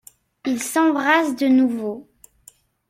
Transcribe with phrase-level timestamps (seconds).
[0.47, 2.09] Ils s’embrassent de nouveau.